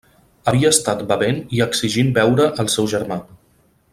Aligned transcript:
Havia 0.51 0.71
estat 0.75 1.03
bevent 1.11 1.37
i 1.59 1.61
exigint 1.67 2.11
veure 2.17 2.49
al 2.65 2.75
seu 2.79 2.91
germà. 2.97 3.23